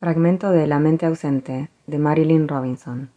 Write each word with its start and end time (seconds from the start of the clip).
Fragmento 0.00 0.50
de 0.50 0.66
La 0.66 0.78
mente 0.78 1.04
ausente 1.04 1.68
de 1.86 1.98
Marilyn 1.98 2.48
Robinson. 2.48 3.10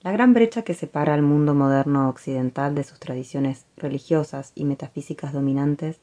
La 0.00 0.10
gran 0.10 0.34
brecha 0.34 0.62
que 0.62 0.74
separa 0.74 1.14
al 1.14 1.22
mundo 1.22 1.54
moderno 1.54 2.08
occidental 2.08 2.74
de 2.74 2.82
sus 2.82 2.98
tradiciones 2.98 3.64
religiosas 3.76 4.50
y 4.56 4.64
metafísicas 4.64 5.32
dominantes 5.32 6.00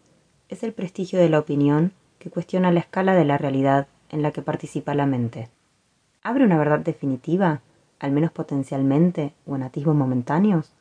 es 0.47 0.63
el 0.63 0.71
prestigio 0.71 1.19
de 1.19 1.27
la 1.27 1.39
opinión 1.39 1.91
que 2.19 2.29
cuestiona 2.29 2.71
la 2.71 2.79
escala 2.79 3.15
de 3.15 3.25
la 3.25 3.37
realidad 3.37 3.87
en 4.09 4.21
la 4.21 4.31
que 4.31 4.41
participa 4.41 4.95
la 4.95 5.05
mente. 5.05 5.49
¿Abre 6.23 6.45
una 6.45 6.57
verdad 6.57 6.79
definitiva, 6.79 7.59
al 7.99 8.13
menos 8.13 8.31
potencialmente 8.31 9.33
o 9.45 9.57
en 9.57 9.63
atisbos 9.63 9.93
momentáneos? 9.93 10.71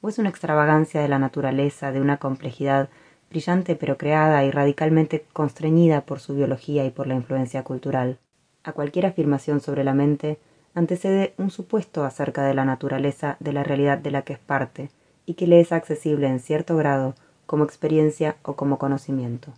¿O 0.00 0.08
es 0.08 0.18
una 0.18 0.30
extravagancia 0.30 1.00
de 1.00 1.06
la 1.06 1.20
naturaleza, 1.20 1.92
de 1.92 2.00
una 2.00 2.16
complejidad 2.16 2.88
brillante 3.30 3.76
pero 3.76 3.96
creada 3.96 4.44
y 4.44 4.50
radicalmente 4.50 5.24
constreñida 5.32 6.00
por 6.00 6.18
su 6.18 6.34
biología 6.34 6.84
y 6.84 6.90
por 6.90 7.06
la 7.06 7.14
influencia 7.14 7.62
cultural? 7.62 8.18
A 8.64 8.72
cualquier 8.72 9.06
afirmación 9.06 9.60
sobre 9.60 9.84
la 9.84 9.94
mente 9.94 10.38
antecede 10.74 11.34
un 11.38 11.50
supuesto 11.50 12.04
acerca 12.04 12.44
de 12.44 12.54
la 12.54 12.64
naturaleza 12.64 13.36
de 13.38 13.52
la 13.52 13.62
realidad 13.62 13.98
de 13.98 14.10
la 14.10 14.22
que 14.22 14.32
es 14.32 14.38
parte 14.38 14.90
y 15.26 15.34
que 15.34 15.46
le 15.46 15.60
es 15.60 15.70
accesible 15.70 16.26
en 16.26 16.40
cierto 16.40 16.76
grado 16.76 17.14
como 17.46 17.64
experiencia 17.64 18.36
o 18.42 18.54
como 18.54 18.78
conocimiento. 18.78 19.52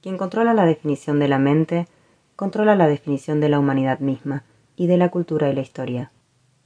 Quien 0.00 0.18
controla 0.18 0.54
la 0.54 0.66
definición 0.66 1.18
de 1.18 1.28
la 1.28 1.38
mente, 1.38 1.88
controla 2.36 2.76
la 2.76 2.86
definición 2.86 3.40
de 3.40 3.48
la 3.48 3.58
humanidad 3.58 4.00
misma 4.00 4.44
y 4.76 4.86
de 4.86 4.96
la 4.96 5.10
cultura 5.10 5.48
y 5.48 5.54
la 5.54 5.60
historia. 5.60 6.12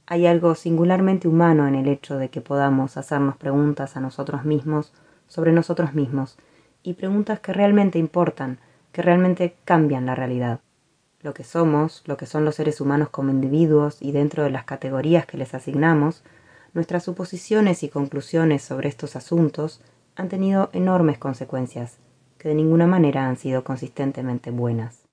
Hay 0.05 0.25
algo 0.25 0.55
singularmente 0.55 1.27
humano 1.27 1.67
en 1.67 1.75
el 1.75 1.87
hecho 1.87 2.17
de 2.17 2.29
que 2.29 2.41
podamos 2.41 2.97
hacernos 2.97 3.37
preguntas 3.37 3.97
a 3.97 4.01
nosotros 4.01 4.45
mismos 4.45 4.93
sobre 5.27 5.51
nosotros 5.51 5.93
mismos 5.93 6.37
y 6.83 6.93
preguntas 6.93 7.39
que 7.39 7.53
realmente 7.53 7.99
importan, 7.99 8.59
que 8.91 9.01
realmente 9.01 9.55
cambian 9.65 10.05
la 10.05 10.15
realidad 10.15 10.61
lo 11.21 11.33
que 11.33 11.43
somos, 11.43 12.03
lo 12.05 12.17
que 12.17 12.25
son 12.25 12.45
los 12.45 12.55
seres 12.55 12.79
humanos 12.79 13.09
como 13.09 13.31
individuos 13.31 13.97
y 14.01 14.11
dentro 14.11 14.43
de 14.43 14.49
las 14.49 14.65
categorías 14.65 15.25
que 15.25 15.37
les 15.37 15.53
asignamos, 15.53 16.23
nuestras 16.73 17.03
suposiciones 17.03 17.83
y 17.83 17.89
conclusiones 17.89 18.61
sobre 18.61 18.89
estos 18.89 19.15
asuntos 19.15 19.81
han 20.15 20.29
tenido 20.29 20.69
enormes 20.73 21.17
consecuencias, 21.17 21.97
que 22.37 22.49
de 22.49 22.55
ninguna 22.55 22.87
manera 22.87 23.27
han 23.27 23.37
sido 23.37 23.63
consistentemente 23.63 24.51
buenas. 24.51 25.03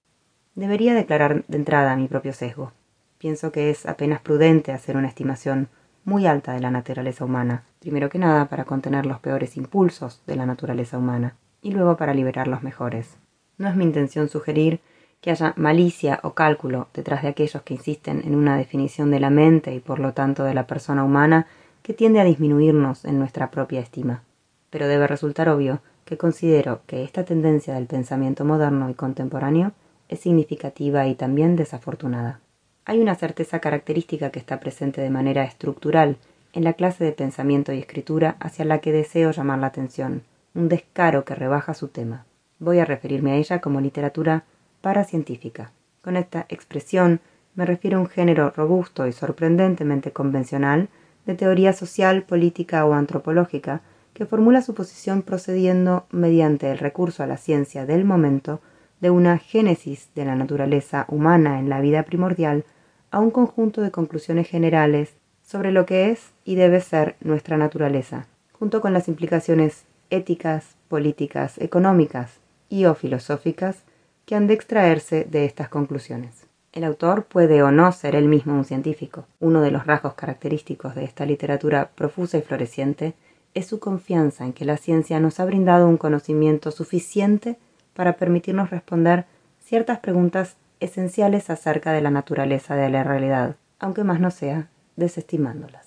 Debería 0.55 0.95
declarar 0.95 1.45
de 1.49 1.57
entrada 1.57 1.97
mi 1.97 2.07
propio 2.07 2.33
sesgo. 2.33 2.73
Pienso 3.19 3.51
que 3.51 3.71
es 3.71 3.87
apenas 3.87 4.21
prudente 4.21 4.73
hacer 4.73 4.97
una 4.97 5.09
estimación 5.09 5.69
muy 6.05 6.27
alta 6.27 6.53
de 6.53 6.61
la 6.61 6.71
naturaleza 6.71 7.25
humana, 7.25 7.65
primero 7.81 8.11
que 8.11 8.19
nada 8.19 8.47
para 8.47 8.65
contener 8.65 9.07
los 9.07 9.21
peores 9.21 9.57
impulsos 9.57 10.23
de 10.27 10.37
la 10.37 10.47
naturaleza 10.47 10.99
humana, 10.99 11.37
y 11.63 11.73
luego 11.73 11.97
para 11.97 12.13
liberar 12.13 12.47
los 12.47 12.63
mejores. 12.63 13.17
No 13.57 13.69
es 13.69 13.77
mi 13.77 13.85
intención 13.85 14.29
sugerir 14.29 14.81
que 15.25 15.31
haya 15.31 15.55
malicia 15.57 16.21
o 16.23 16.35
cálculo 16.35 16.89
detrás 16.93 17.23
de 17.23 17.29
aquellos 17.29 17.63
que 17.63 17.73
insisten 17.73 18.21
en 18.27 18.35
una 18.35 18.59
definición 18.59 19.11
de 19.11 19.21
la 19.21 19.31
mente 19.31 19.75
y 19.75 19.81
por 19.81 19.99
lo 19.99 20.13
tanto 20.13 20.45
de 20.45 20.53
la 20.53 20.67
persona 20.67 21.03
humana 21.03 21.47
que 21.83 21.95
tiende 21.95 22.21
a 22.21 22.25
disminuirnos 22.25 23.07
en 23.07 23.19
nuestra 23.19 23.51
propia 23.51 23.81
estima. 23.81 24.23
Pero 24.69 24.87
debe 24.87 25.07
resultar 25.07 25.49
obvio 25.49 25.81
que 26.05 26.19
considero 26.19 26.83
que 26.87 27.05
esta 27.05 27.25
tendencia 27.25 27.73
del 27.73 27.87
pensamiento 27.87 28.45
moderno 28.45 28.91
y 28.91 28.95
contemporáneo 28.95 29.73
es 30.11 30.21
significativa 30.21 31.07
y 31.07 31.15
también 31.15 31.57
desafortunada. 31.57 32.41
Hay 32.85 33.01
una 33.01 33.15
certeza 33.15 33.61
característica 33.61 34.29
que 34.29 34.41
está 34.41 34.61
presente 34.61 35.01
de 35.01 35.09
manera 35.09 35.45
estructural 35.45 36.19
en 36.53 36.65
la 36.65 36.75
clase 36.75 37.03
de 37.03 37.13
pensamiento 37.13 37.73
y 37.73 37.79
escritura 37.79 38.37
hacia 38.41 38.67
la 38.67 38.81
que 38.81 38.93
deseo 38.93 39.31
llamar 39.31 39.59
la 39.61 39.69
atención, 39.69 40.21
un 40.55 40.69
descaro 40.69 41.25
que 41.25 41.35
rebaja 41.35 41.73
su 41.73 41.89
tema. 41.89 42.27
Voy 42.59 42.79
a 42.79 42.85
referirme 42.85 43.33
a 43.33 43.37
ella 43.37 43.63
como 43.63 43.81
literatura 43.81 44.45
paracientífica. 44.85 45.73
Con 46.03 46.19
esta 46.19 46.45
expresión 46.51 47.21
me 47.55 47.65
refiero 47.65 47.97
a 47.97 48.01
un 48.03 48.07
género 48.07 48.53
robusto 48.55 49.07
y 49.07 49.13
sorprendentemente 49.13 50.13
convencional 50.13 50.91
de 51.25 51.35
teoría 51.35 51.73
social, 51.73 52.23
política 52.25 52.85
o 52.85 52.93
antropológica 52.93 53.81
que 54.13 54.27
formula 54.27 54.61
su 54.61 54.75
posición 54.75 55.23
procediendo 55.23 56.05
mediante 56.11 56.71
el 56.71 56.77
recurso 56.77 57.23
a 57.23 57.27
la 57.27 57.39
ciencia 57.39 57.87
del 57.87 58.05
momento 58.05 58.61
de 59.01 59.09
una 59.09 59.39
génesis 59.39 60.11
de 60.15 60.27
la 60.27 60.37
naturaleza 60.37 61.07
humana 61.09 61.61
en 61.61 61.71
la 61.71 61.81
vida 61.81 62.03
primordial 62.03 62.65
a 63.11 63.21
un 63.21 63.31
conjunto 63.31 63.81
de 63.81 63.91
conclusiones 63.91 64.47
generales 64.49 65.15
sobre 65.43 65.73
lo 65.73 65.87
que 65.87 66.11
es 66.11 66.33
y 66.45 66.57
debe 66.57 66.83
ser 66.83 67.17
nuestra 67.23 67.57
naturaleza, 67.57 68.27
junto 68.53 68.83
con 68.83 68.93
las 68.93 69.09
implicaciones 69.09 69.85
éticas, 70.11 70.77
políticas, 70.89 71.57
económicas 71.57 72.39
y 72.69 72.85
o 72.85 72.95
filosóficas 72.95 73.85
que 74.27 74.35
han 74.35 74.47
de 74.47 74.55
extraerse 74.55 75.25
de 75.25 75.45
estas 75.45 75.69
conclusiones. 75.69 76.47
El 76.73 76.85
autor 76.85 77.25
puede 77.25 77.63
o 77.63 77.71
no 77.71 77.93
ser 77.93 78.17
él 78.17 78.27
mismo 78.27 78.55
un 78.55 78.65
científico. 78.65 79.27
Uno 79.39 79.61
de 79.61 79.71
los 79.71 79.87
rasgos 79.87 80.15
característicos 80.15 80.95
de 80.95 81.05
esta 81.05 81.25
literatura 81.25 81.91
profusa 81.95 82.39
y 82.39 82.43
floreciente 82.43 83.15
es 83.55 83.67
su 83.67 83.79
confianza 83.79 84.45
en 84.45 84.53
que 84.53 84.65
la 84.65 84.77
ciencia 84.77 85.21
nos 85.21 85.39
ha 85.39 85.45
brindado 85.45 85.89
un 85.89 85.97
conocimiento 85.97 86.73
suficiente 86.73 87.57
para 87.95 88.15
permitirnos 88.15 88.71
responder 88.71 89.27
ciertas 89.61 90.01
preguntas 90.01 90.57
esenciales 90.81 91.49
acerca 91.51 91.93
de 91.93 92.01
la 92.01 92.11
naturaleza 92.11 92.75
de 92.75 92.91
la 92.91 93.05
realidad, 93.05 93.57
aunque 93.79 94.03
más 94.03 94.19
no 94.19 94.31
sea 94.31 94.69
desestimándolas. 94.97 95.84